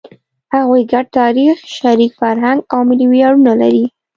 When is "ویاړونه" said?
3.09-3.53